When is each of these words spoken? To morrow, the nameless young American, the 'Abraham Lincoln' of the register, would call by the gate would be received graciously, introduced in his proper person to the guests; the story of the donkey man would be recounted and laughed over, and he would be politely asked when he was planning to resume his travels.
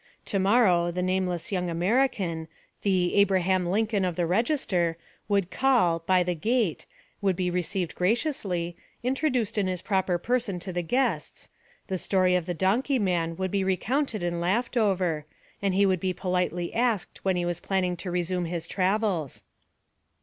To 0.25 0.39
morrow, 0.39 0.89
the 0.89 1.03
nameless 1.03 1.51
young 1.51 1.69
American, 1.69 2.47
the 2.81 3.13
'Abraham 3.13 3.67
Lincoln' 3.67 4.03
of 4.03 4.15
the 4.15 4.25
register, 4.25 4.97
would 5.27 5.51
call 5.51 5.99
by 5.99 6.23
the 6.23 6.33
gate 6.33 6.87
would 7.21 7.35
be 7.35 7.51
received 7.51 7.93
graciously, 7.93 8.75
introduced 9.03 9.59
in 9.59 9.67
his 9.67 9.83
proper 9.83 10.17
person 10.17 10.57
to 10.61 10.73
the 10.73 10.81
guests; 10.81 11.49
the 11.85 11.99
story 11.99 12.33
of 12.33 12.47
the 12.47 12.55
donkey 12.55 12.97
man 12.97 13.35
would 13.35 13.51
be 13.51 13.63
recounted 13.63 14.23
and 14.23 14.41
laughed 14.41 14.75
over, 14.75 15.27
and 15.61 15.75
he 15.75 15.85
would 15.85 15.99
be 15.99 16.13
politely 16.13 16.73
asked 16.73 17.23
when 17.23 17.35
he 17.35 17.45
was 17.45 17.59
planning 17.59 17.95
to 17.97 18.09
resume 18.09 18.45
his 18.45 18.65
travels. 18.65 19.43